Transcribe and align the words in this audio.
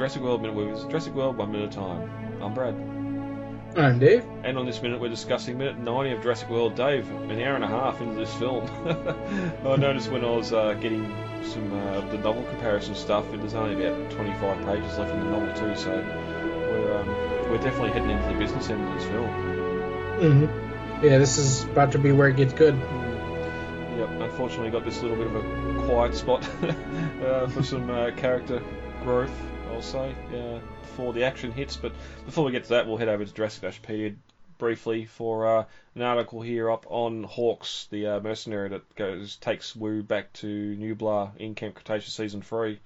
Jurassic 0.00 0.22
World 0.22 0.40
Minute 0.40 0.56
Movies. 0.56 0.82
Jurassic 0.84 1.14
World, 1.14 1.36
one 1.36 1.52
minute 1.52 1.66
at 1.66 1.74
a 1.74 1.76
time. 1.76 2.42
I'm 2.42 2.54
Brad. 2.54 2.74
I'm 3.76 3.98
Dave. 3.98 4.24
And 4.44 4.56
on 4.56 4.64
this 4.64 4.80
minute, 4.80 4.98
we're 4.98 5.10
discussing 5.10 5.58
minute 5.58 5.78
90 5.78 6.12
of 6.12 6.22
Jurassic 6.22 6.48
World. 6.48 6.74
Dave, 6.74 7.06
an 7.10 7.38
hour 7.38 7.54
and 7.54 7.62
a 7.62 7.66
half 7.66 8.00
into 8.00 8.14
this 8.14 8.32
film. 8.36 8.64
I 9.66 9.76
noticed 9.76 10.10
when 10.10 10.24
I 10.24 10.30
was 10.30 10.54
uh, 10.54 10.72
getting 10.72 11.04
some 11.44 11.70
uh, 11.74 12.00
the 12.08 12.16
novel 12.16 12.44
comparison 12.44 12.94
stuff, 12.94 13.26
there's 13.30 13.52
only 13.52 13.84
about 13.84 14.10
25 14.12 14.64
pages 14.64 14.96
left 14.96 15.12
in 15.12 15.20
the 15.20 15.26
novel 15.26 15.54
too, 15.54 15.76
so 15.76 15.90
we're 15.90 16.96
um, 16.96 17.06
we're 17.50 17.58
definitely 17.58 17.90
heading 17.90 18.08
into 18.08 18.26
the 18.32 18.38
business 18.38 18.70
end 18.70 18.82
of 18.82 18.94
this 18.94 19.04
film. 19.04 19.28
Mm-hmm. 20.18 21.04
Yeah, 21.04 21.18
this 21.18 21.36
is 21.36 21.64
about 21.64 21.92
to 21.92 21.98
be 21.98 22.12
where 22.12 22.28
it 22.28 22.36
gets 22.36 22.54
good. 22.54 22.74
Yep, 23.98 24.08
unfortunately, 24.18 24.70
got 24.70 24.86
this 24.86 25.02
little 25.02 25.18
bit 25.18 25.26
of 25.26 25.36
a 25.36 25.82
quiet 25.84 26.14
spot 26.14 26.48
uh, 27.22 27.48
for 27.48 27.62
some 27.62 27.90
uh, 27.90 28.12
character 28.12 28.62
growth, 29.02 29.30
I'll 29.72 29.82
say, 29.82 30.14
uh, 30.34 30.58
before 30.82 31.12
the 31.12 31.24
action 31.24 31.52
hits. 31.52 31.76
But 31.76 31.92
before 32.24 32.44
we 32.44 32.52
get 32.52 32.64
to 32.64 32.70
that, 32.70 32.86
we'll 32.86 32.96
head 32.96 33.08
over 33.08 33.24
to 33.24 33.32
Jurassic 33.32 33.62
Dashpedia 33.62 34.16
briefly 34.58 35.06
for 35.06 35.46
uh, 35.46 35.64
an 35.94 36.02
article 36.02 36.42
here 36.42 36.70
up 36.70 36.86
on 36.88 37.22
Hawks, 37.24 37.88
the 37.90 38.06
uh, 38.06 38.20
mercenary 38.20 38.68
that 38.68 38.94
goes 38.94 39.36
takes 39.36 39.74
Wu 39.74 40.02
back 40.02 40.32
to 40.34 40.46
Nublar 40.78 41.30
in 41.38 41.54
Camp 41.54 41.74
Cretaceous 41.74 42.12
season 42.14 42.42
three. 42.42 42.78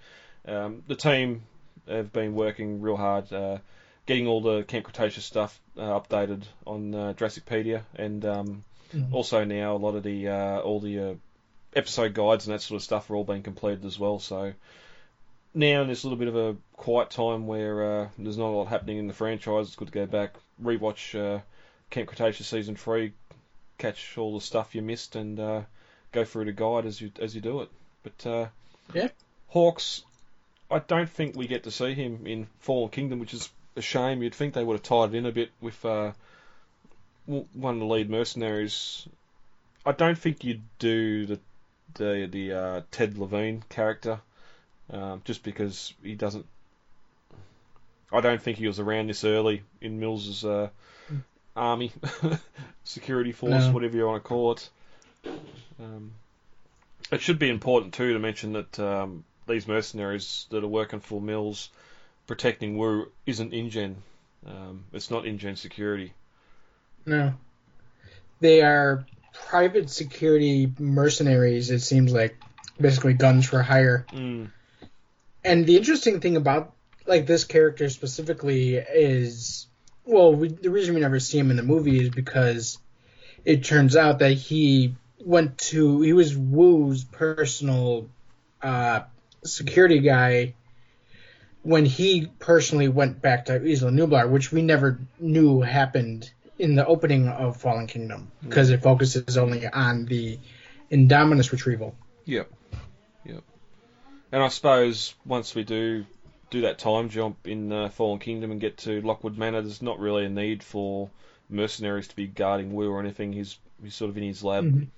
Um, 0.46 0.84
the 0.86 0.94
team 0.94 1.42
have 1.88 2.12
been 2.12 2.34
working 2.34 2.80
real 2.80 2.96
hard. 2.96 3.32
Uh, 3.32 3.58
Getting 4.06 4.26
all 4.26 4.42
the 4.42 4.64
Camp 4.64 4.84
Cretaceous 4.84 5.24
stuff 5.24 5.58
uh, 5.78 5.98
updated 5.98 6.42
on 6.66 6.94
uh, 6.94 7.14
Jurassicpedia, 7.14 7.84
and 7.96 8.22
um, 8.26 8.64
also 9.12 9.44
now 9.44 9.76
a 9.76 9.78
lot 9.78 9.94
of 9.94 10.02
the 10.02 10.28
uh, 10.28 10.58
all 10.60 10.78
the 10.78 10.98
uh, 10.98 11.14
episode 11.74 12.12
guides 12.12 12.46
and 12.46 12.54
that 12.54 12.60
sort 12.60 12.76
of 12.76 12.82
stuff 12.82 13.10
are 13.10 13.16
all 13.16 13.24
being 13.24 13.42
completed 13.42 13.82
as 13.86 13.98
well. 13.98 14.18
So 14.18 14.52
now 15.54 15.82
in 15.82 15.88
this 15.88 16.04
little 16.04 16.18
bit 16.18 16.28
of 16.28 16.36
a 16.36 16.56
quiet 16.74 17.10
time 17.10 17.46
where 17.46 18.02
uh, 18.02 18.08
there's 18.18 18.36
not 18.38 18.48
a 18.48 18.56
lot 18.56 18.66
happening 18.66 18.98
in 18.98 19.06
the 19.06 19.14
franchise, 19.14 19.68
it's 19.68 19.76
good 19.76 19.88
to 19.88 19.92
go 19.92 20.06
back, 20.06 20.34
rewatch 20.62 21.18
uh, 21.18 21.40
Camp 21.90 22.08
Cretaceous 22.08 22.46
season 22.46 22.76
three, 22.76 23.12
catch 23.78 24.18
all 24.18 24.34
the 24.34 24.40
stuff 24.40 24.74
you 24.74 24.82
missed, 24.82 25.16
and 25.16 25.38
uh, 25.38 25.62
go 26.12 26.24
through 26.24 26.46
the 26.46 26.52
guide 26.52 26.86
as 26.86 27.00
you 27.00 27.10
as 27.20 27.34
you 27.34 27.40
do 27.40 27.60
it. 27.62 27.70
But 28.02 28.26
uh, 28.26 28.46
Yeah. 28.92 29.08
Hawks, 29.48 30.02
I 30.70 30.80
don't 30.80 31.08
think 31.08 31.36
we 31.36 31.46
get 31.46 31.64
to 31.64 31.70
see 31.70 31.94
him 31.94 32.26
in 32.26 32.48
Fallen 32.58 32.90
Kingdom, 32.90 33.20
which 33.20 33.34
is 33.34 33.48
a 33.76 33.80
shame. 33.80 34.22
You'd 34.22 34.34
think 34.34 34.54
they 34.54 34.64
would 34.64 34.74
have 34.74 34.82
tied 34.82 35.14
it 35.14 35.18
in 35.18 35.26
a 35.26 35.32
bit 35.32 35.50
with 35.60 35.84
uh, 35.84 36.12
one 37.26 37.74
of 37.74 37.80
the 37.80 37.86
lead 37.86 38.10
mercenaries. 38.10 39.06
I 39.86 39.92
don't 39.92 40.18
think 40.18 40.44
you'd 40.44 40.62
do 40.78 41.26
the 41.26 41.40
the 41.94 42.28
the 42.30 42.52
uh, 42.52 42.80
Ted 42.90 43.18
Levine 43.18 43.62
character, 43.68 44.20
um, 44.90 45.22
just 45.24 45.42
because 45.42 45.92
he 46.02 46.14
doesn't. 46.14 46.46
I 48.12 48.20
don't 48.20 48.40
think 48.40 48.58
he 48.58 48.66
was 48.66 48.78
around 48.78 49.08
this 49.08 49.24
early 49.24 49.62
in 49.80 49.98
Mills's 49.98 50.44
uh, 50.44 50.68
army, 51.56 51.92
security 52.84 53.32
force, 53.32 53.64
No. 53.66 53.72
whatever 53.72 53.96
you 53.96 54.06
want 54.06 54.22
to 54.22 54.28
call 54.28 54.52
it. 54.52 54.70
Um, 55.80 56.12
it 57.10 57.20
should 57.20 57.38
be 57.38 57.48
important 57.48 57.94
too 57.94 58.12
to 58.12 58.18
mention 58.18 58.52
that 58.52 58.78
um, 58.78 59.24
these 59.48 59.66
mercenaries 59.66 60.46
that 60.50 60.62
are 60.62 60.68
working 60.68 61.00
for 61.00 61.20
Mills, 61.20 61.70
protecting 62.26 62.78
Wu, 62.78 63.10
isn't 63.26 63.52
InGen. 63.52 63.96
Um, 64.46 64.84
it's 64.92 65.10
not 65.10 65.26
InGen 65.26 65.56
security. 65.56 66.12
No. 67.06 67.34
They 68.40 68.62
are 68.62 69.04
private 69.32 69.90
security 69.90 70.72
mercenaries, 70.78 71.70
it 71.70 71.80
seems 71.80 72.12
like. 72.12 72.36
Basically 72.80 73.14
guns 73.14 73.48
for 73.48 73.62
hire. 73.62 74.04
Mm. 74.12 74.50
And 75.44 75.66
the 75.66 75.76
interesting 75.76 76.20
thing 76.20 76.36
about 76.36 76.72
like 77.06 77.26
this 77.26 77.44
character 77.44 77.88
specifically 77.90 78.76
is 78.76 79.66
well, 80.04 80.34
we, 80.34 80.48
the 80.48 80.70
reason 80.70 80.94
we 80.94 81.00
never 81.00 81.20
see 81.20 81.38
him 81.38 81.50
in 81.50 81.56
the 81.56 81.62
movie 81.62 82.00
is 82.00 82.10
because 82.10 82.78
it 83.44 83.64
turns 83.64 83.96
out 83.96 84.20
that 84.20 84.32
he 84.32 84.94
went 85.20 85.58
to 85.58 86.00
he 86.00 86.12
was 86.12 86.36
Wu's 86.36 87.04
personal 87.04 88.08
uh, 88.62 89.00
security 89.44 90.00
guy 90.00 90.54
when 91.62 91.86
he 91.86 92.26
personally 92.38 92.88
went 92.88 93.22
back 93.22 93.46
to 93.46 93.54
Isla 93.56 93.90
Nublar, 93.90 94.28
which 94.28 94.52
we 94.52 94.62
never 94.62 94.98
knew 95.18 95.62
happened 95.62 96.30
in 96.58 96.74
the 96.74 96.86
opening 96.86 97.28
of 97.28 97.56
Fallen 97.56 97.86
Kingdom 97.86 98.30
because 98.42 98.70
it 98.70 98.82
focuses 98.82 99.36
only 99.38 99.66
on 99.66 100.04
the 100.04 100.38
Indominus 100.90 101.52
retrieval. 101.52 101.94
Yep. 102.26 102.52
Yep. 103.24 103.42
And 104.34 104.42
I 104.42 104.48
suppose 104.48 105.14
once 105.24 105.54
we 105.54 105.62
do 105.62 106.04
do 106.50 106.62
that 106.62 106.78
time 106.80 107.08
jump 107.08 107.46
in 107.46 107.70
uh, 107.72 107.88
Fallen 107.90 108.18
Kingdom 108.18 108.50
and 108.50 108.60
get 108.60 108.78
to 108.78 109.00
Lockwood 109.00 109.38
Manor, 109.38 109.62
there's 109.62 109.80
not 109.80 110.00
really 110.00 110.24
a 110.24 110.28
need 110.28 110.64
for 110.64 111.08
mercenaries 111.48 112.08
to 112.08 112.16
be 112.16 112.26
guarding 112.26 112.72
Wu 112.74 112.90
or 112.90 112.98
anything. 112.98 113.32
He's 113.32 113.56
he's 113.80 113.94
sort 113.94 114.08
of 114.10 114.16
in 114.16 114.24
his 114.24 114.42
lab, 114.42 114.64
Mhm. 114.64 114.88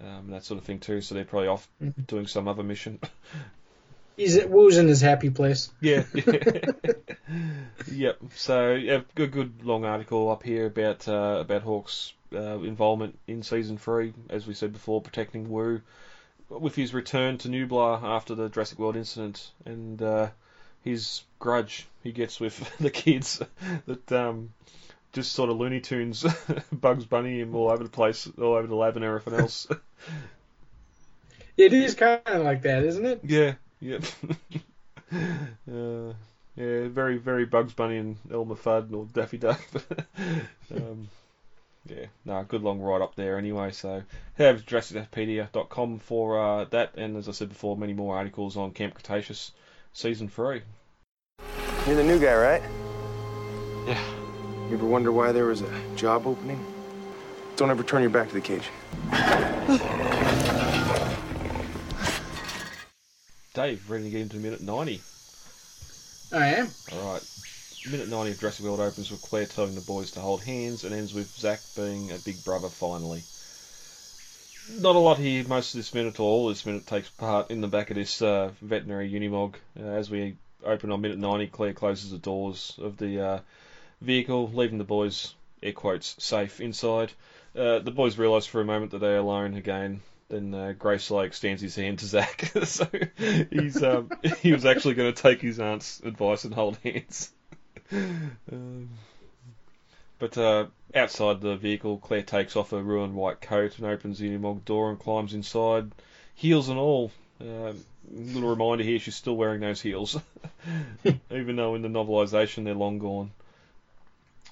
um, 0.00 0.26
and 0.26 0.32
that 0.32 0.44
sort 0.44 0.60
of 0.60 0.64
thing 0.64 0.78
too. 0.78 1.00
So 1.00 1.16
they're 1.16 1.24
probably 1.24 1.48
off 1.48 1.68
Mhm. 1.82 2.06
doing 2.06 2.28
some 2.28 2.46
other 2.46 2.62
mission. 2.62 3.00
He's 4.16 4.44
Wu's 4.44 4.78
in 4.78 4.86
his 4.86 5.00
happy 5.00 5.30
place. 5.30 5.70
Yeah. 5.80 6.04
yep. 7.92 8.18
So 8.36 8.74
yeah, 8.74 9.00
good, 9.16 9.32
good 9.32 9.64
long 9.64 9.84
article 9.84 10.30
up 10.30 10.44
here 10.44 10.66
about 10.66 11.08
uh, 11.08 11.38
about 11.40 11.62
Hawk's 11.62 12.12
uh, 12.32 12.60
involvement 12.60 13.18
in 13.26 13.42
season 13.42 13.76
three, 13.76 14.12
as 14.30 14.46
we 14.46 14.54
said 14.54 14.72
before, 14.72 15.00
protecting 15.02 15.50
Wu 15.50 15.80
with 16.48 16.74
his 16.74 16.94
return 16.94 17.38
to 17.38 17.48
Nublar 17.48 18.02
after 18.02 18.34
the 18.34 18.48
Jurassic 18.48 18.78
World 18.78 18.96
incident 18.96 19.50
and 19.64 20.00
uh, 20.00 20.28
his 20.82 21.22
grudge 21.38 21.86
he 22.02 22.12
gets 22.12 22.40
with 22.40 22.76
the 22.78 22.90
kids 22.90 23.42
that 23.86 24.12
um, 24.12 24.50
just 25.12 25.32
sort 25.32 25.50
of 25.50 25.58
Looney 25.58 25.80
Tunes, 25.80 26.24
Bugs 26.72 27.04
Bunny 27.04 27.40
him 27.40 27.54
all 27.54 27.70
over 27.70 27.82
the 27.82 27.90
place, 27.90 28.28
all 28.38 28.54
over 28.54 28.66
the 28.66 28.74
lab 28.74 28.96
and 28.96 29.04
everything 29.04 29.34
else. 29.34 29.66
It 31.56 31.72
is 31.72 31.96
kind 31.96 32.22
of 32.24 32.44
like 32.44 32.62
that, 32.62 32.84
isn't 32.84 33.04
it? 33.04 33.20
Yeah, 33.24 33.54
yep. 33.80 34.04
uh, 35.12 36.12
yeah, 36.54 36.86
very, 36.86 37.18
very 37.18 37.46
Bugs 37.46 37.72
Bunny 37.72 37.96
and 37.96 38.16
Elmer 38.32 38.54
Fudd 38.54 38.94
or 38.94 39.06
Daffy 39.06 39.38
Duck. 39.38 39.60
um, 40.72 41.08
yeah, 41.86 42.06
no, 42.24 42.42
good 42.44 42.62
long 42.62 42.80
ride 42.80 43.02
up 43.02 43.14
there 43.14 43.38
anyway. 43.38 43.70
So 43.72 44.02
head 44.36 44.54
over 44.54 44.62
to 44.62 44.74
JurassicPedia.com 44.74 45.98
for 45.98 46.40
uh, 46.40 46.64
that, 46.66 46.94
and 46.96 47.16
as 47.16 47.28
I 47.28 47.32
said 47.32 47.48
before, 47.48 47.76
many 47.76 47.92
more 47.92 48.16
articles 48.16 48.56
on 48.56 48.72
Camp 48.72 48.94
Cretaceous 48.94 49.52
season 49.92 50.28
three. 50.28 50.62
You're 51.86 51.96
the 51.96 52.04
new 52.04 52.18
guy, 52.18 52.34
right? 52.34 52.62
Yeah. 53.86 54.02
You 54.68 54.74
ever 54.74 54.86
wonder 54.86 55.10
why 55.12 55.32
there 55.32 55.46
was 55.46 55.62
a 55.62 55.96
job 55.96 56.26
opening? 56.26 56.62
Don't 57.56 57.70
ever 57.70 57.82
turn 57.82 58.02
your 58.02 58.10
back 58.10 58.28
to 58.28 58.34
the 58.34 58.40
cage. 58.40 58.68
Dave, 63.54 63.90
ready 63.90 64.04
to 64.04 64.10
get 64.10 64.20
into 64.20 64.36
minute 64.36 64.60
ninety. 64.60 65.00
I 66.32 66.46
am. 66.48 66.68
All 66.92 67.12
right. 67.14 67.22
Minute 67.90 68.10
90 68.10 68.32
of 68.32 68.40
Jurassic 68.40 68.66
World 68.66 68.80
opens 68.80 69.10
with 69.10 69.22
Claire 69.22 69.46
telling 69.46 69.74
the 69.74 69.80
boys 69.80 70.10
to 70.10 70.20
hold 70.20 70.42
hands 70.42 70.84
and 70.84 70.94
ends 70.94 71.14
with 71.14 71.34
Zach 71.38 71.60
being 71.74 72.10
a 72.10 72.16
big 72.16 72.44
brother 72.44 72.68
finally. 72.68 73.22
Not 74.78 74.94
a 74.94 74.98
lot 74.98 75.16
here 75.16 75.42
most 75.48 75.72
of 75.72 75.78
this 75.78 75.94
minute, 75.94 76.20
or 76.20 76.24
all 76.24 76.48
this 76.48 76.66
minute 76.66 76.86
takes 76.86 77.08
part 77.08 77.50
in 77.50 77.62
the 77.62 77.66
back 77.66 77.88
of 77.88 77.96
this 77.96 78.20
uh, 78.20 78.50
veterinary 78.60 79.10
Unimog. 79.10 79.54
Uh, 79.80 79.84
as 79.84 80.10
we 80.10 80.36
open 80.62 80.92
on 80.92 81.00
minute 81.00 81.16
90, 81.16 81.46
Claire 81.46 81.72
closes 81.72 82.10
the 82.10 82.18
doors 82.18 82.78
of 82.78 82.98
the 82.98 83.22
uh, 83.22 83.40
vehicle, 84.02 84.50
leaving 84.52 84.76
the 84.76 84.84
boys, 84.84 85.34
air 85.62 85.72
quotes, 85.72 86.14
safe 86.18 86.60
inside. 86.60 87.10
Uh, 87.56 87.78
the 87.78 87.90
boys 87.90 88.18
realise 88.18 88.44
for 88.44 88.60
a 88.60 88.66
moment 88.66 88.90
that 88.90 88.98
they're 88.98 89.16
alone 89.16 89.54
again. 89.54 90.02
Then 90.28 90.52
uh, 90.54 90.74
Gray 90.78 90.96
extends 90.96 91.62
his 91.62 91.74
hand 91.74 92.00
to 92.00 92.06
Zach, 92.06 92.52
so 92.64 92.86
he's 93.16 93.82
um, 93.82 94.10
he 94.42 94.52
was 94.52 94.66
actually 94.66 94.92
going 94.92 95.14
to 95.14 95.22
take 95.22 95.40
his 95.40 95.58
aunt's 95.58 96.00
advice 96.00 96.44
and 96.44 96.52
hold 96.52 96.76
hands. 96.84 97.32
Um, 97.92 98.88
but 100.18 100.36
uh, 100.36 100.66
outside 100.94 101.40
the 101.40 101.56
vehicle, 101.56 101.98
Claire 101.98 102.22
takes 102.22 102.56
off 102.56 102.70
her 102.70 102.82
ruined 102.82 103.14
white 103.14 103.40
coat 103.40 103.78
and 103.78 103.86
opens 103.86 104.18
the 104.18 104.28
Unimog 104.28 104.64
door 104.64 104.90
and 104.90 104.98
climbs 104.98 105.34
inside, 105.34 105.92
heels 106.34 106.68
and 106.68 106.78
all. 106.78 107.12
Um, 107.40 107.84
little 108.10 108.50
reminder 108.50 108.84
here, 108.84 108.98
she's 108.98 109.14
still 109.14 109.36
wearing 109.36 109.60
those 109.60 109.80
heels, 109.80 110.18
even 111.30 111.56
though 111.56 111.74
in 111.74 111.82
the 111.82 111.88
novelisation 111.88 112.64
they're 112.64 112.74
long 112.74 112.98
gone. 112.98 113.30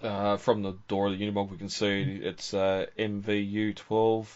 Uh, 0.03 0.37
from 0.37 0.63
the 0.63 0.75
door 0.89 1.07
of 1.07 1.19
the 1.19 1.25
Unimog, 1.25 1.51
we 1.51 1.57
can 1.57 1.71
see 1.71 2.21
it's 2.23 2.53
uh, 2.53 2.87
MVU12. 2.99 4.27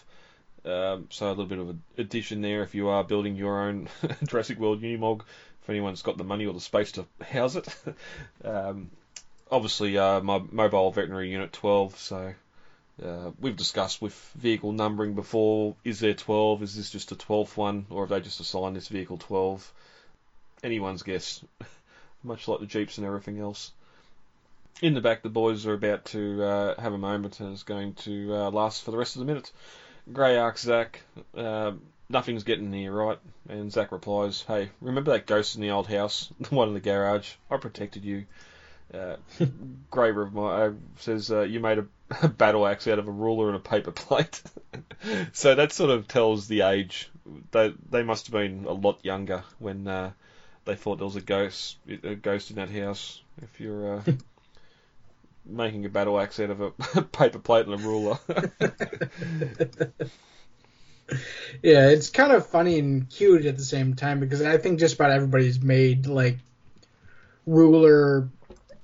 Um, 0.62 1.06
so 1.11 1.26
a 1.26 1.31
little 1.31 1.47
bit 1.47 1.58
of 1.58 1.70
an 1.70 1.82
addition 1.97 2.43
there 2.43 2.62
if 2.62 2.75
you 2.75 2.88
are 2.88 3.02
building 3.02 3.37
your 3.37 3.62
own 3.62 3.88
Jurassic 4.26 4.58
World 4.58 4.82
Unimog, 4.82 5.23
if 5.62 5.71
anyone's 5.71 6.03
got 6.03 6.17
the 6.17 6.25
money 6.25 6.47
or 6.47 6.55
the 6.55 6.61
space 6.61 6.93
to 6.93 7.07
house 7.23 7.57
it. 7.57 7.69
um, 8.45 8.91
obviously, 9.51 9.99
uh, 9.99 10.21
my 10.21 10.41
mobile 10.51 10.91
veterinary 10.91 11.31
unit 11.31 11.53
12, 11.53 11.99
so 11.99 12.35
uh, 13.05 13.31
we've 13.41 13.57
discussed 13.57 14.03
with 14.03 14.15
vehicle 14.37 14.73
numbering 14.73 15.15
before. 15.15 15.75
Is 15.85 16.01
there 16.01 16.15
12? 16.15 16.62
Is 16.62 16.77
this 16.77 16.91
just 16.91 17.12
a 17.12 17.17
12th 17.17 17.57
one? 17.57 17.87
Or 17.91 18.03
have 18.03 18.11
they 18.11 18.21
just 18.21 18.41
assigned 18.41 18.77
this 18.77 18.89
vehicle 18.89 19.19
12? 19.19 19.73
Anyone's 20.62 21.03
guess. 21.03 21.43
Much 22.23 22.49
like 22.49 22.61
the 22.61 22.67
Jeeps 22.67 22.99
and 22.99 23.07
everything 23.07 23.39
else. 23.39 23.73
In 24.83 24.95
the 24.95 25.01
back, 25.01 25.23
the 25.23 25.29
boys 25.29 25.67
are 25.67 25.75
about 25.75 26.05
to 26.07 26.43
uh, 26.43 26.81
have 26.81 26.93
a 26.93 26.99
moment 26.99 27.41
and 27.41 27.53
it's 27.53 27.62
going 27.62 27.95
to 27.95 28.35
uh, 28.35 28.51
last 28.51 28.83
for 28.83 28.91
the 28.91 28.99
rest 28.99 29.17
of 29.17 29.21
the 29.21 29.27
minute. 29.27 29.51
Gray 30.12 30.37
asks 30.37 30.62
Zach, 30.62 31.01
uh, 31.37 31.73
nothing's 32.11 32.45
getting 32.45 32.73
here, 32.73 32.93
right? 32.93 33.19
And 33.49 33.73
Zach 33.73 33.93
replies, 33.93 34.45
hey, 34.47 34.71
remember 34.81 35.12
that 35.12 35.27
ghost 35.27 35.55
in 35.55 35.62
the 35.62 35.71
old 35.71 35.87
house? 35.87 36.31
The 36.41 36.55
one 36.55 36.69
in 36.69 36.75
the 36.75 36.81
garage? 36.81 37.33
I 37.51 37.57
protected 37.57 38.05
you. 38.05 38.27
Uh, 38.93 39.17
Gray 39.91 40.11
uh, 40.11 40.73
says, 40.99 41.31
uh, 41.31 41.43
you 41.43 41.61
made 41.61 41.79
a, 41.79 41.87
a, 42.23 42.29
battle 42.29 42.67
axe 42.67 42.89
out 42.89 42.99
of 42.99 43.07
a 43.07 43.12
ruler 43.12 43.47
and 43.47 43.57
a 43.57 43.61
paper 43.61 43.93
plate. 43.93 44.43
so 45.33 45.55
that 45.55 45.73
sort 45.73 45.91
of 45.91 46.09
tells 46.09 46.49
the 46.49 46.62
age. 46.62 47.11
They, 47.53 47.73
they 47.89 48.03
must 48.03 48.27
have 48.27 48.33
been 48.33 48.65
a 48.67 48.73
lot 48.73 49.05
younger 49.05 49.45
when 49.61 49.87
uh, 49.87 50.11
they 50.65 50.75
thought 50.75 50.97
there 50.97 51.07
was 51.07 51.17
a 51.17 51.21
ghost, 51.21 51.77
a 52.03 52.17
ghost 52.17 52.51
in 52.51 52.57
that 52.57 52.71
house. 52.71 53.23
If 53.41 53.61
you're 53.61 53.99
uh, 53.99 54.03
making 55.47 55.85
a 55.85 55.89
battle 55.89 56.19
axe 56.19 56.41
out 56.41 56.51
of 56.51 56.61
a 56.61 56.71
paper 57.03 57.39
plate 57.39 57.67
and 57.67 57.75
a 57.75 57.79
ruler. 57.79 58.19
yeah, 61.62 61.89
it's 61.89 62.11
kind 62.11 62.33
of 62.33 62.47
funny 62.47 62.79
and 62.79 63.09
cute 63.09 63.47
at 63.47 63.57
the 63.57 63.65
same 63.65 63.95
time 63.95 64.21
because 64.21 64.43
I 64.43 64.59
think 64.59 64.79
just 64.79 64.95
about 64.95 65.11
everybody's 65.11 65.61
made 65.61 66.07
like 66.07 66.39
ruler, 67.47 68.29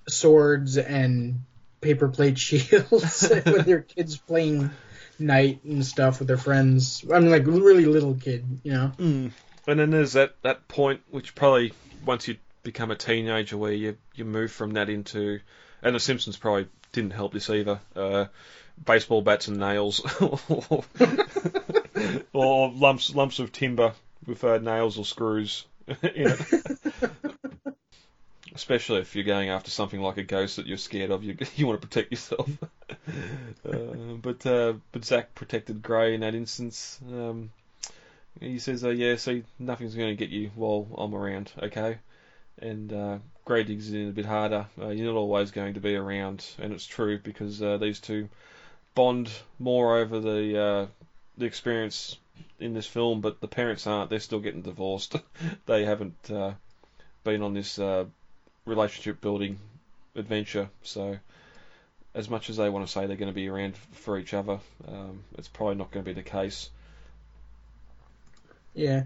swords, 0.09 0.77
and 0.77 1.41
paper 1.81 2.09
plate 2.09 2.39
shields 2.39 3.29
with 3.31 3.67
they're 3.67 3.83
kids 3.83 4.17
playing 4.17 4.71
knight 5.19 5.65
and 5.65 5.85
stuff 5.85 6.19
with 6.19 6.29
their 6.29 6.39
friends. 6.39 7.05
I 7.13 7.21
mean, 7.21 7.31
like 7.31 7.47
really 7.47 7.87
little 7.87 8.15
kid, 8.15 8.45
you 8.63 8.73
know. 8.73 8.93
Mm. 8.99 9.31
And 9.67 9.81
then 9.81 9.91
there's 9.91 10.13
that 10.13 10.37
that 10.43 10.69
point 10.69 11.03
which 11.11 11.35
probably 11.35 11.73
once 12.05 12.29
you 12.29 12.37
become 12.63 12.91
a 12.91 12.97
teenager 12.97 13.57
where 13.57 13.73
you 13.73 13.97
you 14.15 14.25
move 14.25 14.53
from 14.53 14.73
that 14.73 14.89
into 14.89 15.41
and 15.83 15.95
The 15.95 16.01
Simpsons 16.01 16.37
probably 16.37 16.69
didn't 16.93 17.13
help 17.13 17.33
this 17.33 17.49
either. 17.51 17.81
Uh, 17.95 18.27
baseball 18.85 19.23
bats 19.23 19.49
and 19.49 19.59
nails, 19.59 20.01
or 22.33 22.71
lumps 22.71 23.15
lumps 23.15 23.39
of 23.39 23.53
timber 23.53 23.93
with 24.27 24.43
uh, 24.45 24.59
nails 24.59 24.99
or 24.99 25.05
screws 25.05 25.67
in 25.89 25.97
it. 26.03 26.41
Especially 28.55 29.01
if 29.01 29.15
you're 29.15 29.25
going 29.25 29.51
after 29.51 29.71
something 29.71 30.01
like 30.01 30.17
a 30.17 30.23
ghost 30.23 30.57
that 30.57 30.67
you're 30.67 30.79
scared 30.79 31.11
of, 31.11 31.23
you 31.23 31.37
you 31.57 31.67
want 31.67 31.81
to 31.81 31.87
protect 31.87 32.11
yourself. 32.11 32.49
uh, 33.69 34.15
but 34.23 34.47
uh, 34.47 34.75
but 34.93 35.05
Zach 35.05 35.35
protected 35.35 35.83
Gray 35.83 36.15
in 36.15 36.21
that 36.21 36.35
instance. 36.35 36.99
Um, 37.07 37.51
he 38.41 38.59
says, 38.59 38.85
"Oh 38.85 38.91
yeah, 38.91 39.17
see, 39.17 39.45
nothing's 39.59 39.95
going 39.95 40.09
to 40.09 40.17
get 40.17 40.31
you 40.31 40.51
while 40.55 40.89
I'm 40.97 41.15
around, 41.15 41.53
okay?" 41.63 41.99
And 42.59 42.93
uh, 42.93 43.19
Gray 43.45 43.65
digs 43.65 43.93
in 43.93 44.09
a 44.09 44.13
bit 44.13 44.27
harder. 44.27 44.67
Uh, 44.81 44.89
you're 44.89 45.13
not 45.13 45.19
always 45.19 45.51
going 45.51 45.75
to 45.75 45.81
be 45.81 45.95
around, 45.95 46.45
and 46.59 46.73
it's 46.73 46.87
true 46.87 47.19
because 47.19 47.63
uh, 47.63 47.77
these 47.77 48.01
two 48.01 48.29
bond 48.95 49.31
more 49.59 49.99
over 49.99 50.19
the 50.19 50.61
uh, 50.61 50.87
the 51.39 51.47
experience 51.47 52.17
in 52.59 52.75
this 52.75 52.87
film, 52.87 53.21
but 53.21 53.41
the 53.41 53.49
parents 53.49 53.87
aren't. 53.87 54.11
They're 54.11 54.21
still 54.21 54.41
getting 54.41 54.63
divorced. 54.63 55.17
they 55.67 55.85
haven't 55.85 56.31
uh, 56.31 56.53
been 57.25 57.43
on 57.43 57.55
this 57.55 57.79
uh, 57.79 58.05
relationship 58.65 59.21
building 59.21 59.59
adventure. 60.15 60.69
So, 60.83 61.19
as 62.15 62.31
much 62.31 62.49
as 62.51 62.57
they 62.57 62.69
want 62.69 62.87
to 62.87 62.93
say 62.93 63.07
they're 63.07 63.17
going 63.17 63.33
to 63.33 63.35
be 63.35 63.49
around 63.49 63.77
for 63.77 64.19
each 64.19 64.35
other, 64.35 64.61
um, 64.89 65.25
it's 65.37 65.49
probably 65.49 65.77
not 65.77 65.91
going 65.91 66.05
to 66.05 66.09
be 66.09 66.15
the 66.15 66.29
case. 66.29 66.71
Yeah. 68.75 69.05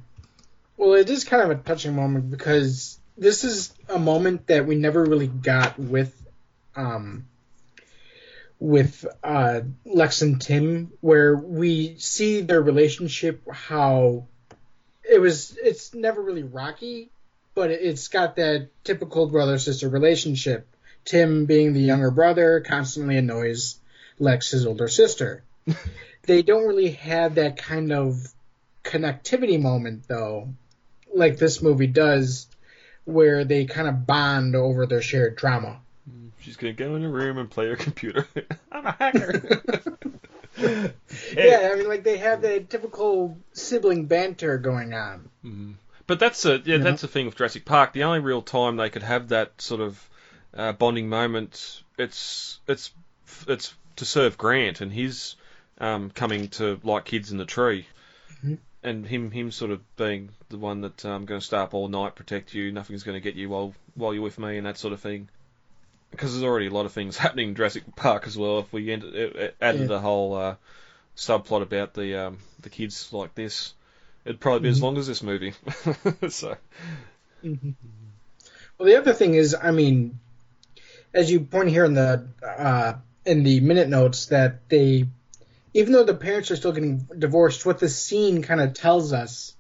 Well, 0.77 0.95
it 0.95 1.11
is 1.11 1.25
kind 1.25 1.43
of 1.43 1.51
a 1.51 1.63
touching 1.63 1.95
moment 1.95 2.31
because 2.31 2.99
this 3.17 3.45
is 3.45 3.73
a 3.89 3.99
moment 3.99 4.47
that 4.47 4.67
we 4.67 4.77
never 4.77 5.05
really 5.05 5.27
got 5.27 5.79
with 5.79 6.17
um 6.77 7.27
with 8.61 9.05
uh 9.25 9.63
Lex 9.85 10.23
and 10.23 10.41
Tim 10.41 10.93
where 11.01 11.35
we 11.35 11.97
see 11.99 12.43
their 12.43 12.63
relationship 12.63 13.43
how 13.51 14.27
it 15.03 15.19
was 15.19 15.57
it's 15.61 15.95
never 15.95 16.23
really 16.23 16.43
rocky 16.43 17.11
but 17.55 17.71
it's 17.71 18.09
got 18.09 18.37
that 18.37 18.69
typical 18.85 19.27
brother 19.29 19.59
sister 19.59 19.89
relationship 19.89 20.69
Tim 21.05 21.47
being 21.47 21.73
the 21.73 21.81
younger 21.81 22.11
brother 22.11 22.61
constantly 22.61 23.17
annoys 23.17 23.81
Lex 24.19 24.51
his 24.51 24.67
older 24.67 24.89
sister 24.89 25.43
they 26.23 26.43
don't 26.43 26.67
really 26.67 26.93
have 26.93 27.37
that 27.37 27.57
kind 27.57 27.93
of 27.93 28.33
connectivity 28.85 29.61
moment 29.61 30.07
though 30.07 30.51
like 31.15 31.39
this 31.39 31.63
movie 31.63 31.87
does 31.87 32.47
where 33.05 33.45
they 33.45 33.65
kind 33.65 33.89
of 33.89 34.07
bond 34.07 34.55
over 34.55 34.87
their 34.87 35.03
shared 35.03 35.37
trauma. 35.37 35.81
She's 36.41 36.57
gonna 36.57 36.73
go 36.73 36.97
in 36.97 37.05
a 37.05 37.09
room 37.09 37.39
and 37.39 37.51
play 37.51 37.69
her 37.69 37.77
computer. 37.77 38.27
I'm 38.73 38.87
a 38.87 38.93
hacker. 38.93 39.63
yeah, 41.37 41.71
I 41.73 41.77
mean, 41.77 41.89
like 41.89 42.05
they 42.05 42.19
have 42.19 42.43
the 42.43 42.61
typical 42.61 43.37
sibling 43.53 44.07
banter 44.07 44.59
going 44.59 44.95
on. 44.95 45.29
Mm-hmm. 45.45 45.73
But 46.07 46.19
that's 46.19 46.45
a 46.45 46.59
yeah, 46.65 46.77
you 46.77 46.79
that's 46.79 47.03
know? 47.03 47.07
the 47.07 47.13
thing 47.13 47.27
with 47.27 47.37
Jurassic 47.37 47.65
Park. 47.65 47.93
The 47.93 48.05
only 48.05 48.21
real 48.21 48.43
time 48.43 48.77
they 48.77 48.91
could 48.91 49.03
have 49.03 49.29
that 49.29 49.61
sort 49.61 49.81
of 49.81 50.09
uh, 50.55 50.73
bonding 50.73 51.09
moment, 51.09 51.83
it's 51.99 52.59
it's 52.67 52.91
it's 53.47 53.75
to 53.97 54.05
serve 54.05 54.39
Grant 54.39 54.81
and 54.81 54.93
his 54.93 55.37
um, 55.79 56.11
coming 56.11 56.49
to 56.49 56.81
like 56.83 57.05
kids 57.05 57.33
in 57.33 57.39
the 57.39 57.47
tree. 57.47 57.87
Mm-hmm 58.39 58.55
and 58.83 59.07
him 59.07 59.31
him 59.31 59.51
sort 59.51 59.71
of 59.71 59.97
being 59.97 60.31
the 60.49 60.59
one 60.59 60.81
that 60.81 61.05
I'm 61.05 61.13
um, 61.13 61.25
going 61.27 61.41
to 61.41 61.47
stay 61.47 61.59
up 61.59 61.75
all 61.75 61.89
night, 61.89 62.15
protect 62.15 62.55
you, 62.55 62.73
nothing's 62.73 63.03
going 63.03 63.17
to 63.17 63.21
get 63.21 63.35
you 63.35 63.49
while 63.49 63.75
while 63.95 64.15
you're 64.15 64.23
with 64.23 64.39
me, 64.39 64.57
and 64.57 64.67
that 64.67 64.79
sort 64.79 64.93
of 64.93 65.01
thing. 65.01 65.29
Because 66.11 66.33
there's 66.33 66.45
already 66.45 66.67
a 66.67 66.71
lot 66.71 66.87
of 66.87 66.93
things 66.93 67.17
happening 67.19 67.51
in 67.51 67.55
Jurassic 67.55 67.85
Park 67.97 68.27
as 68.27 68.37
well. 68.37 68.61
If 68.61 68.73
we 68.73 68.93
added 68.93 69.55
yeah. 69.61 69.73
the 69.73 70.01
whole 70.01 70.35
uh, 70.35 70.57
subplot 71.17 71.63
about 71.63 71.95
the 71.95 72.27
um, 72.27 72.39
the 72.61 72.71
kids 72.71 73.13
like 73.13 73.35
this, 73.35 73.75
it'd 74.25 74.41
probably 74.41 74.61
be 74.61 74.69
mm-hmm. 74.69 74.73
as 74.73 74.83
long 74.83 74.99
as 74.99 75.07
this 75.07 75.23
movie. 75.23 75.53
so. 76.29 76.57
Mm-hmm. 77.45 77.71
Well, 78.79 78.87
the 78.87 78.97
other 78.97 79.13
thing 79.13 79.35
is, 79.35 79.55
I 79.55 79.71
mean, 79.73 80.19
as 81.13 81.31
you 81.31 81.41
point 81.41 81.69
here 81.69 81.85
in 81.85 81.95
the 81.95 82.27
uh, 82.43 82.95
in 83.25 83.43
the 83.43 83.61
minute 83.61 83.89
notes, 83.89 84.27
that 84.27 84.69
they 84.69 85.07
even 85.75 85.93
though 85.93 86.05
the 86.05 86.15
parents 86.15 86.51
are 86.51 86.57
still 86.57 86.73
getting 86.73 87.07
divorced, 87.17 87.65
what 87.65 87.79
the 87.79 87.89
scene 87.89 88.43
kind 88.43 88.61
of 88.61 88.75
tells 88.75 89.13
us 89.13 89.55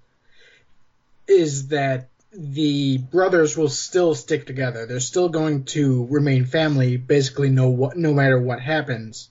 is 1.26 1.68
that 1.68 2.08
the 2.32 2.98
brothers 2.98 3.56
will 3.56 3.68
still 3.68 4.14
stick 4.14 4.46
together. 4.46 4.86
They're 4.86 5.00
still 5.00 5.28
going 5.28 5.64
to 5.66 6.06
remain 6.06 6.44
family, 6.44 6.96
basically 6.96 7.50
no 7.50 7.92
no 7.94 8.12
matter 8.12 8.40
what 8.40 8.60
happens. 8.60 9.30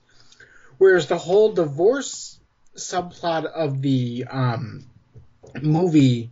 Whereas 0.77 1.07
the 1.07 1.17
whole 1.17 1.53
divorce 1.53 2.39
subplot 2.75 3.45
of 3.45 3.81
the 3.81 4.25
um, 4.29 4.85
movie 5.61 6.31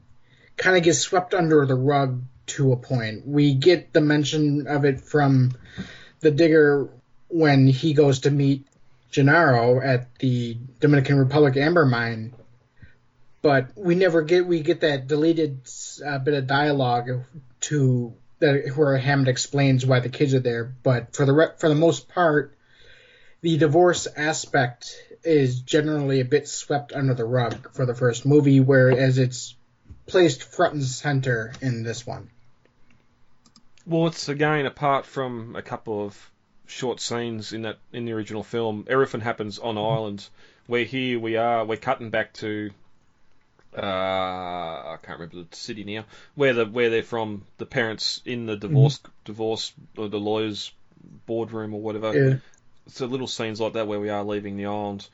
kind 0.56 0.78
of 0.78 0.84
gets 0.84 1.00
swept 1.00 1.34
under 1.34 1.66
the 1.66 1.76
rug 1.76 2.24
to 2.48 2.72
a 2.72 2.78
point. 2.78 3.28
We 3.28 3.54
get 3.54 3.94
the 3.94 4.02
mention 4.02 4.68
of 4.68 4.86
it 4.86 5.02
from 5.02 5.52
the 6.22 6.32
digger 6.32 6.90
when 7.28 7.68
he 7.68 7.94
goes 7.94 8.20
to 8.20 8.32
meet 8.32 8.66
Gennaro 9.12 9.82
at 9.82 10.18
the 10.20 10.58
Dominican 10.80 11.18
Republic 11.18 11.58
amber 11.58 11.86
mine, 11.86 12.34
but 13.42 13.72
we 13.76 13.96
never 13.96 14.22
get 14.22 14.46
we 14.46 14.62
get 14.62 14.82
that 14.82 15.08
deleted 15.08 15.62
uh, 16.06 16.20
bit 16.20 16.34
of 16.34 16.48
dialogue 16.48 17.24
to 17.62 18.14
that 18.40 18.74
where 18.76 18.98
Hammond 18.98 19.28
explains 19.28 19.86
why 19.86 20.00
the 20.00 20.10
kids 20.10 20.34
are 20.34 20.40
there. 20.40 20.66
But 20.84 21.16
for 21.16 21.26
the 21.26 21.34
re- 21.34 21.56
for 21.58 21.70
the 21.70 21.76
most 21.76 22.08
part, 22.08 22.56
the 23.42 23.58
divorce 23.58 24.08
aspect 24.16 24.96
is 25.24 25.62
generally 25.62 26.22
a 26.22 26.26
bit 26.26 26.48
swept 26.48 26.94
under 26.94 27.14
the 27.14 27.26
rug 27.26 27.74
for 27.74 27.86
the 27.86 27.96
first 27.96 28.26
movie, 28.26 28.60
whereas 28.60 29.18
it's 29.18 29.56
placed 30.06 30.44
front 30.44 30.76
and 30.76 30.84
center 30.84 31.54
in 31.62 31.84
this 31.84 32.06
one. 32.06 32.30
Well, 33.86 34.08
it's 34.08 34.30
again 34.30 34.66
apart 34.66 35.06
from 35.06 35.56
a 35.56 35.62
couple 35.62 36.06
of 36.06 36.32
short 36.66 37.00
scenes 37.00 37.54
in 37.54 37.64
that 37.64 37.78
in 37.94 38.06
the 38.06 38.12
original 38.12 38.44
film. 38.44 38.86
Everything 38.90 39.22
happens 39.22 39.60
on 39.60 39.78
island. 39.78 40.28
Where 40.68 40.84
here 40.84 41.18
we 41.18 41.38
are, 41.38 41.64
we're 41.64 41.78
cutting 41.78 42.10
back 42.10 42.34
to 42.34 42.72
uh, 43.78 43.82
I 43.82 44.98
can't 45.04 45.20
remember 45.20 45.48
the 45.50 45.56
city 45.56 45.84
now, 45.84 46.06
where 46.36 46.54
the 46.54 46.66
where 46.66 46.90
they're 46.90 47.04
from, 47.04 47.46
the 47.58 47.66
parents 47.66 48.22
in 48.26 48.46
the 48.46 48.58
divorce 48.58 49.00
mm-hmm. 49.00 49.12
divorce 49.26 49.74
or 49.98 50.08
the 50.08 50.20
lawyers 50.20 50.72
boardroom 51.26 51.74
or 51.74 51.82
whatever. 51.82 52.14
Yeah. 52.14 52.38
So 52.88 53.06
little 53.06 53.28
scenes 53.28 53.60
like 53.60 53.74
that 53.74 53.88
where 53.88 54.00
we 54.00 54.10
are 54.10 54.24
leaving 54.24 54.58
the 54.58 54.66
island. 54.66 55.08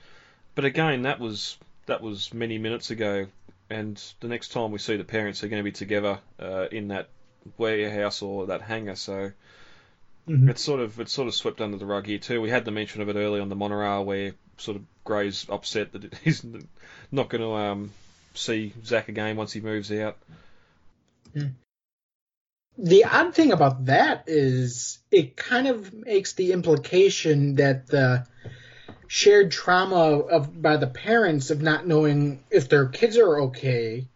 But 0.55 0.65
again, 0.65 1.03
that 1.03 1.19
was 1.19 1.57
that 1.87 2.01
was 2.01 2.33
many 2.33 2.57
minutes 2.57 2.91
ago, 2.91 3.27
and 3.69 4.01
the 4.21 4.27
next 4.27 4.51
time 4.51 4.71
we 4.71 4.79
see 4.79 4.95
the 4.95 5.03
parents, 5.03 5.41
they're 5.41 5.49
going 5.49 5.59
to 5.59 5.63
be 5.63 5.71
together 5.71 6.19
uh, 6.39 6.67
in 6.71 6.89
that 6.89 7.09
warehouse 7.57 8.21
or 8.21 8.47
that 8.47 8.61
hangar. 8.61 8.95
So 8.95 9.31
mm-hmm. 10.27 10.49
it's 10.49 10.63
sort 10.63 10.79
of 10.79 10.99
it's 10.99 11.11
sort 11.11 11.27
of 11.27 11.33
swept 11.33 11.59
under 11.59 11.77
the 11.77 11.85
rug 11.85 12.05
here 12.05 12.19
too. 12.19 12.39
We 12.39 12.49
had 12.49 12.65
the 12.65 12.71
mention 12.71 13.01
of 13.01 13.09
it 13.09 13.15
early 13.15 13.39
on 13.39 13.49
the 13.49 13.55
monorail 13.55 14.05
where 14.05 14.33
sort 14.57 14.77
of 14.77 14.83
Gray's 15.03 15.47
upset 15.49 15.91
that 15.93 16.13
he's 16.23 16.45
not 17.11 17.29
going 17.29 17.41
to 17.41 17.53
um, 17.53 17.91
see 18.33 18.73
Zach 18.85 19.09
again 19.09 19.35
once 19.35 19.53
he 19.53 19.61
moves 19.61 19.91
out. 19.91 20.17
Hmm. 21.33 21.47
The 22.77 23.05
odd 23.05 23.35
thing 23.35 23.51
about 23.51 23.85
that 23.85 24.23
is 24.27 24.97
it 25.11 25.35
kind 25.37 25.67
of 25.67 25.93
makes 25.93 26.33
the 26.33 26.53
implication 26.53 27.55
that 27.55 27.87
the 27.87 28.25
shared 29.07 29.51
trauma 29.51 30.19
of 30.19 30.59
by 30.59 30.77
the 30.77 30.87
parents 30.87 31.51
of 31.51 31.61
not 31.61 31.85
knowing 31.85 32.43
if 32.49 32.69
their 32.69 32.87
kids 32.87 33.17
are 33.17 33.41
okay 33.41 34.07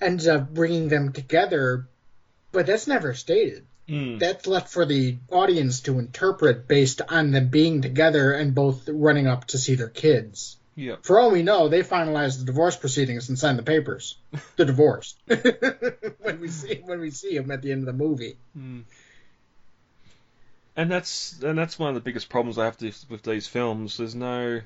ends 0.00 0.28
up 0.28 0.54
bringing 0.54 0.88
them 0.88 1.12
together, 1.12 1.88
but 2.52 2.66
that's 2.66 2.86
never 2.86 3.14
stated. 3.14 3.66
Mm. 3.88 4.18
That's 4.18 4.46
left 4.46 4.68
for 4.68 4.84
the 4.84 5.16
audience 5.30 5.80
to 5.82 5.98
interpret 5.98 6.68
based 6.68 7.02
on 7.08 7.30
them 7.30 7.48
being 7.48 7.82
together 7.82 8.32
and 8.32 8.54
both 8.54 8.88
running 8.88 9.26
up 9.26 9.46
to 9.46 9.58
see 9.58 9.74
their 9.74 9.88
kids. 9.88 10.56
Yeah. 10.76 10.96
For 11.00 11.18
all 11.18 11.30
we 11.30 11.42
know, 11.42 11.68
they 11.68 11.82
finalized 11.82 12.38
the 12.38 12.44
divorce 12.44 12.76
proceedings 12.76 13.30
and 13.30 13.38
signed 13.38 13.58
the 13.58 13.62
papers. 13.62 14.18
The 14.56 14.66
divorce. 14.66 15.16
when 15.24 16.38
we 16.38 16.48
see 16.48 16.82
when 16.84 17.00
we 17.00 17.10
see 17.10 17.36
them 17.36 17.50
at 17.50 17.62
the 17.62 17.72
end 17.72 17.80
of 17.80 17.86
the 17.86 18.04
movie. 18.04 18.36
Mm. 18.56 18.84
And 20.76 20.92
that's 20.92 21.40
and 21.42 21.58
that's 21.58 21.78
one 21.78 21.88
of 21.88 21.94
the 21.94 22.02
biggest 22.02 22.28
problems 22.28 22.58
I 22.58 22.66
have 22.66 22.76
to, 22.78 22.92
with 23.08 23.22
these 23.22 23.46
films. 23.48 23.96
There's 23.96 24.14
no 24.14 24.60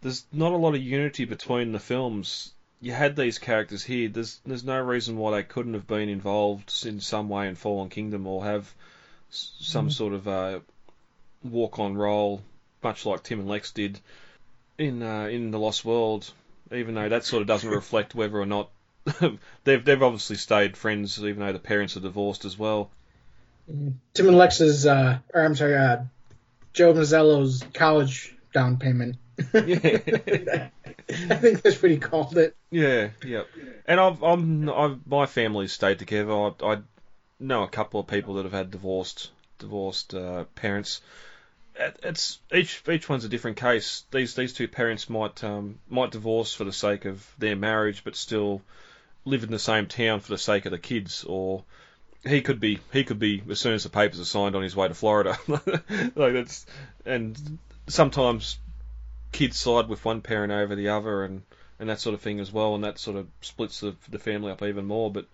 there's 0.00 0.24
not 0.32 0.52
a 0.52 0.56
lot 0.56 0.74
of 0.74 0.82
unity 0.82 1.26
between 1.26 1.72
the 1.72 1.78
films. 1.78 2.52
You 2.80 2.92
had 2.92 3.14
these 3.14 3.38
characters 3.38 3.84
here. 3.84 4.08
There's 4.08 4.40
there's 4.46 4.64
no 4.64 4.80
reason 4.80 5.18
why 5.18 5.32
they 5.32 5.42
couldn't 5.42 5.74
have 5.74 5.86
been 5.86 6.08
involved 6.08 6.86
in 6.86 7.00
some 7.00 7.28
way 7.28 7.48
in 7.48 7.56
Fallen 7.56 7.90
Kingdom 7.90 8.26
or 8.26 8.42
have 8.44 8.72
some 9.28 9.88
mm. 9.88 9.92
sort 9.92 10.14
of 10.14 10.26
uh, 10.26 10.60
walk 11.44 11.78
on 11.78 11.94
role, 11.94 12.40
much 12.82 13.04
like 13.04 13.22
Tim 13.22 13.40
and 13.40 13.48
Lex 13.48 13.72
did 13.72 14.00
in 14.78 15.02
uh, 15.02 15.26
in 15.26 15.50
the 15.50 15.58
Lost 15.58 15.84
World, 15.84 16.30
even 16.72 16.94
though 16.94 17.08
that 17.08 17.24
sort 17.24 17.42
of 17.42 17.48
doesn't 17.48 17.70
reflect 17.70 18.14
whether 18.14 18.38
or 18.40 18.46
not 18.46 18.70
they've 19.64 19.84
they've 19.84 20.02
obviously 20.02 20.36
stayed 20.36 20.76
friends, 20.76 21.22
even 21.22 21.40
though 21.40 21.52
the 21.52 21.58
parents 21.58 21.96
are 21.96 22.00
divorced 22.00 22.44
as 22.44 22.58
well. 22.58 22.90
Tim 23.66 24.28
and 24.28 24.36
Lex's, 24.36 24.86
uh, 24.86 25.18
or 25.34 25.44
I'm 25.44 25.54
sorry, 25.54 25.76
uh, 25.76 25.98
Joe 26.72 26.94
Mazzello's 26.94 27.62
college 27.74 28.34
down 28.54 28.78
payment. 28.78 29.16
yeah. 29.52 30.68
I 31.10 31.34
think 31.36 31.62
that's 31.62 31.82
what 31.82 31.90
he 31.90 31.98
called 31.98 32.36
it. 32.38 32.56
Yeah, 32.70 33.10
yeah. 33.24 33.42
And 33.86 34.00
I've, 34.00 34.22
I'm, 34.22 34.68
I've, 34.70 35.06
my 35.06 35.26
family's 35.26 35.72
stayed 35.72 35.98
together. 35.98 36.32
I, 36.32 36.52
I 36.62 36.78
know 37.38 37.62
a 37.62 37.68
couple 37.68 38.00
of 38.00 38.06
people 38.06 38.34
that 38.34 38.44
have 38.44 38.52
had 38.52 38.70
divorced, 38.70 39.30
divorced 39.58 40.14
uh, 40.14 40.44
parents 40.54 41.00
it's 41.78 42.38
each 42.52 42.82
each 42.88 43.08
one's 43.08 43.24
a 43.24 43.28
different 43.28 43.56
case. 43.56 44.04
These 44.10 44.34
these 44.34 44.52
two 44.52 44.68
parents 44.68 45.08
might 45.08 45.42
um, 45.44 45.78
might 45.88 46.10
divorce 46.10 46.52
for 46.52 46.64
the 46.64 46.72
sake 46.72 47.04
of 47.04 47.26
their 47.38 47.56
marriage, 47.56 48.02
but 48.04 48.16
still 48.16 48.62
live 49.24 49.44
in 49.44 49.50
the 49.50 49.58
same 49.58 49.86
town 49.86 50.20
for 50.20 50.30
the 50.30 50.38
sake 50.38 50.66
of 50.66 50.72
the 50.72 50.78
kids. 50.78 51.24
Or 51.24 51.64
he 52.24 52.40
could 52.40 52.60
be 52.60 52.80
he 52.92 53.04
could 53.04 53.18
be 53.18 53.42
as 53.48 53.60
soon 53.60 53.74
as 53.74 53.84
the 53.84 53.90
papers 53.90 54.20
are 54.20 54.24
signed 54.24 54.56
on 54.56 54.62
his 54.62 54.74
way 54.74 54.88
to 54.88 54.94
Florida. 54.94 55.38
like 55.48 56.32
that's 56.32 56.66
and 57.06 57.58
sometimes 57.86 58.58
kids 59.32 59.58
side 59.58 59.88
with 59.88 60.04
one 60.04 60.20
parent 60.20 60.52
over 60.52 60.74
the 60.74 60.88
other, 60.88 61.24
and 61.24 61.42
and 61.78 61.88
that 61.88 62.00
sort 62.00 62.14
of 62.14 62.20
thing 62.20 62.40
as 62.40 62.52
well, 62.52 62.74
and 62.74 62.84
that 62.84 62.98
sort 62.98 63.16
of 63.16 63.28
splits 63.40 63.80
the 63.80 63.94
the 64.10 64.18
family 64.18 64.50
up 64.50 64.62
even 64.62 64.84
more. 64.84 65.12
But 65.12 65.26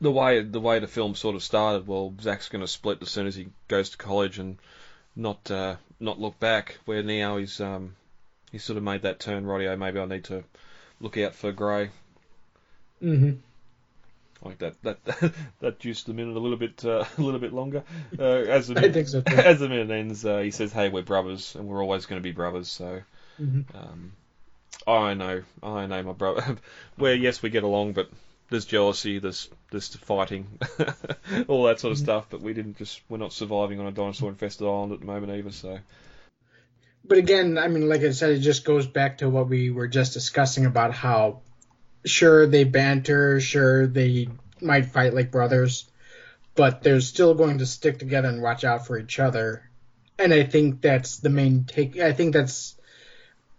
the 0.00 0.12
way 0.12 0.42
the 0.42 0.60
way 0.60 0.78
the 0.78 0.86
film 0.86 1.14
sort 1.16 1.34
of 1.34 1.42
started, 1.42 1.86
well, 1.88 2.14
Zach's 2.20 2.48
going 2.48 2.62
to 2.62 2.68
split 2.68 3.02
as 3.02 3.10
soon 3.10 3.26
as 3.26 3.34
he 3.34 3.48
goes 3.66 3.90
to 3.90 3.96
college 3.96 4.38
and 4.38 4.58
not 5.16 5.50
uh, 5.50 5.76
not 6.00 6.20
look 6.20 6.38
back. 6.38 6.78
Where 6.84 7.02
now 7.02 7.36
he's 7.36 7.60
um, 7.60 7.94
he's 8.52 8.64
sort 8.64 8.76
of 8.76 8.82
made 8.82 9.02
that 9.02 9.20
turn. 9.20 9.46
Radio, 9.46 9.76
maybe 9.76 10.00
I 10.00 10.06
need 10.06 10.24
to 10.24 10.44
look 11.00 11.16
out 11.18 11.34
for 11.34 11.52
Gray. 11.52 11.90
Mm-hmm. 13.02 13.32
Like 14.42 14.58
that 14.58 14.82
that 14.82 15.34
that 15.60 15.78
juiced 15.78 16.06
the 16.06 16.14
minute 16.14 16.36
a 16.36 16.40
little 16.40 16.58
bit 16.58 16.84
uh, 16.84 17.04
a 17.18 17.22
little 17.22 17.40
bit 17.40 17.52
longer. 17.52 17.84
Uh, 18.18 18.22
as 18.48 18.68
the 18.68 18.74
minute, 18.74 19.08
so 19.08 19.22
as 19.26 19.60
the 19.60 19.68
minute 19.68 19.90
ends, 19.90 20.24
uh, 20.24 20.38
he 20.38 20.50
says, 20.50 20.72
"Hey, 20.72 20.88
we're 20.88 21.02
brothers, 21.02 21.54
and 21.54 21.66
we're 21.66 21.82
always 21.82 22.06
going 22.06 22.20
to 22.20 22.24
be 22.24 22.32
brothers." 22.32 22.68
So. 22.68 23.02
Mm-hmm. 23.40 23.76
Um, 23.76 24.12
I 24.86 25.14
know, 25.14 25.42
I 25.62 25.86
know 25.86 26.02
my 26.02 26.12
brother. 26.12 26.56
Where 26.96 27.14
yes, 27.14 27.42
we 27.42 27.50
get 27.50 27.62
along, 27.62 27.92
but 27.92 28.10
there's 28.50 28.64
jealousy, 28.64 29.18
there's 29.18 29.48
there's 29.70 29.94
fighting, 29.96 30.58
all 31.48 31.64
that 31.64 31.80
sort 31.80 31.92
of 31.92 31.98
mm-hmm. 31.98 32.04
stuff. 32.04 32.26
But 32.30 32.40
we 32.40 32.54
didn't 32.54 32.76
just 32.76 33.00
we're 33.08 33.18
not 33.18 33.32
surviving 33.32 33.80
on 33.80 33.86
a 33.86 33.92
dinosaur 33.92 34.30
infested 34.30 34.66
island 34.66 34.92
at 34.92 35.00
the 35.00 35.06
moment 35.06 35.32
either. 35.32 35.50
So. 35.50 35.78
But 37.06 37.18
again, 37.18 37.58
I 37.58 37.68
mean, 37.68 37.88
like 37.88 38.02
I 38.02 38.12
said, 38.12 38.30
it 38.30 38.38
just 38.38 38.64
goes 38.64 38.86
back 38.86 39.18
to 39.18 39.28
what 39.28 39.48
we 39.48 39.70
were 39.70 39.88
just 39.88 40.14
discussing 40.14 40.64
about 40.64 40.94
how, 40.94 41.42
sure 42.06 42.46
they 42.46 42.64
banter, 42.64 43.40
sure 43.40 43.86
they 43.86 44.28
might 44.62 44.86
fight 44.86 45.12
like 45.12 45.30
brothers, 45.30 45.84
but 46.54 46.82
they're 46.82 47.02
still 47.02 47.34
going 47.34 47.58
to 47.58 47.66
stick 47.66 47.98
together 47.98 48.28
and 48.28 48.40
watch 48.40 48.64
out 48.64 48.86
for 48.86 48.98
each 48.98 49.18
other. 49.18 49.68
And 50.18 50.32
I 50.32 50.44
think 50.44 50.80
that's 50.80 51.18
the 51.18 51.28
main 51.28 51.64
take. 51.64 51.98
I 51.98 52.12
think 52.12 52.32
that's 52.32 52.76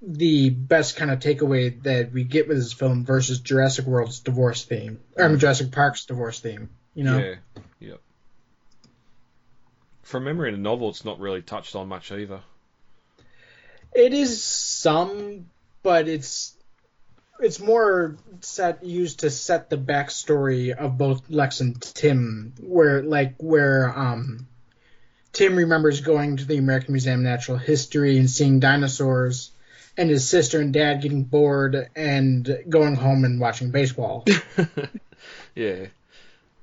the 0.06 0.52
best 0.52 0.96
kind 0.96 1.10
of 1.10 1.20
takeaway 1.20 1.82
that 1.84 2.12
we 2.14 2.24
get 2.24 2.48
with 2.48 2.58
this 2.58 2.74
film 2.74 3.06
versus 3.06 3.40
Jurassic 3.40 3.86
World's 3.86 4.20
divorce 4.20 4.64
theme, 4.64 5.00
or 5.16 5.26
I 5.26 5.28
mean, 5.28 5.40
Jurassic 5.40 5.72
Park's 5.72 6.06
divorce 6.06 6.40
theme. 6.40 6.70
You 6.94 7.04
know? 7.04 7.18
Yeah. 7.18 7.36
Yep. 7.80 8.02
From 10.04 10.24
memory 10.26 10.50
in 10.50 10.56
the 10.56 10.62
novel, 10.62 10.90
it's 10.90 11.04
not 11.04 11.20
really 11.20 11.42
touched 11.42 11.76
on 11.76 11.88
much 11.88 12.12
either. 12.12 12.42
It 13.94 14.14
is 14.14 14.44
some, 14.44 15.48
but 15.82 16.08
it's 16.08 16.56
it's 17.40 17.60
more 17.60 18.18
set 18.42 18.84
used 18.84 19.22
to 19.22 19.30
set 19.30 19.70
the 19.70 19.78
backstory 19.78 20.72
of 20.72 20.98
both 20.98 21.30
Lex 21.30 21.62
and 21.62 21.82
Tim, 21.82 22.54
where 22.62 23.02
like 23.02 23.36
where 23.40 23.98
um 23.98 24.48
Tim 25.34 25.56
remembers 25.56 26.02
going 26.02 26.38
to 26.38 26.46
the 26.46 26.58
American 26.58 26.94
Museum 26.94 27.20
of 27.22 27.26
Natural 27.26 27.58
History 27.58 28.18
and 28.18 28.30
seeing 28.30 28.60
dinosaurs 28.60 29.52
and 29.98 30.10
his 30.10 30.28
sister 30.28 30.60
and 30.60 30.74
dad 30.74 31.02
getting 31.02 31.24
bored 31.24 31.90
and 31.96 32.64
going 32.68 32.96
home 32.96 33.24
and 33.24 33.40
watching 33.40 33.72
baseball. 33.72 34.26
yeah. 35.56 35.88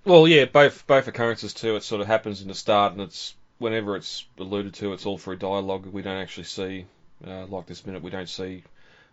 Well, 0.05 0.27
yeah, 0.27 0.47
both 0.47 0.87
both 0.87 1.09
occurrences 1.09 1.55
too. 1.55 1.77
It 1.77 1.85
sort 1.85 2.01
of 2.01 2.07
happens 2.07 2.43
in 2.43 2.49
the 2.49 2.55
start, 2.55 2.93
and 2.93 3.01
it's 3.03 3.35
whenever 3.59 3.97
it's 3.97 4.25
alluded 4.39 4.75
to, 4.75 4.93
it's 4.93 5.07
all 5.07 5.19
through 5.19 5.37
dialogue. 5.37 5.87
We 5.87 6.03
don't 6.03 6.21
actually 6.21 6.45
see, 6.45 6.87
uh, 7.27 7.47
like 7.47 7.67
this 7.67 7.87
minute, 7.87 8.03
we 8.03 8.11
don't 8.11 8.29
see, 8.29 8.65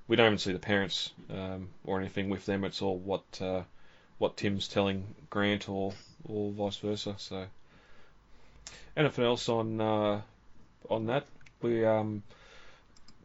we 0.07 0.15
don't 0.15 0.25
even 0.25 0.39
see 0.39 0.53
the 0.53 0.59
parents 0.59 1.11
um, 1.29 1.69
or 1.85 1.99
anything 1.99 2.29
with 2.29 2.45
them. 2.45 2.63
It's 2.63 2.81
all 2.81 2.97
what 2.97 3.23
uh, 3.39 3.61
what 4.17 4.35
Tim's 4.35 4.67
telling 4.67 5.05
Grant, 5.29 5.69
or 5.69 5.93
or 6.27 6.51
vice 6.51 6.77
versa. 6.77 7.13
So, 7.17 7.45
anything 8.97 9.25
else 9.25 9.47
on 9.47 9.79
uh, 9.79 10.21
on 10.89 11.05
that? 11.05 11.25
We 11.61 11.85
um, 11.85 12.23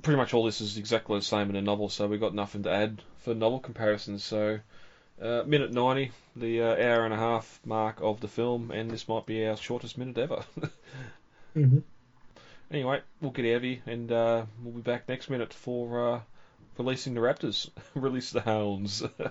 pretty 0.03 0.17
much 0.17 0.35
all 0.35 0.45
this 0.45 0.61
is 0.61 0.77
exactly 0.77 1.19
the 1.19 1.25
same 1.25 1.51
in 1.51 1.57
a 1.57 1.63
novel, 1.63 1.89
so 1.89 2.07
we've 2.07 2.21
got 2.21 2.35
nothing 2.35 2.63
to 2.65 2.71
add 2.71 3.03
for 3.19 3.35
novel 3.35 3.61
comparisons. 3.61 4.25
So 4.25 4.61
Uh, 5.21 5.43
minute 5.47 5.73
90, 5.73 6.11
the 6.35 6.61
uh, 6.61 6.75
hour 6.75 7.05
and 7.05 7.15
a 7.15 7.17
half 7.17 7.61
mark 7.65 8.01
of 8.03 8.21
the 8.21 8.29
film, 8.29 8.71
and 8.73 8.91
this 8.91 9.09
might 9.09 9.27
be 9.27 9.47
our 9.47 9.57
shortest 9.57 9.97
minute 9.97 10.19
ever. 10.19 10.43
hmm 11.55 11.79
anyway, 12.71 13.01
we'll 13.21 13.31
get 13.31 13.47
out 13.53 13.57
of 13.59 13.63
here, 13.63 13.79
and 13.87 14.11
uh, 14.11 14.45
we'll 14.63 14.75
be 14.75 14.81
back 14.81 15.09
next 15.09 15.31
minute 15.31 15.55
for 15.55 16.15
uh, 16.15 16.21
releasing 16.77 17.15
the 17.15 17.21
Raptors. 17.21 17.71
Release 17.95 18.31
the 18.33 18.41
Hounds. 18.41 19.03
Uh, 19.03 19.31